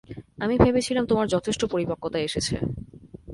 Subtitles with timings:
[0.39, 2.55] আমি ভেবেছিলাম তোমার যথেষ্ট পরিপক্কতা এসেছে।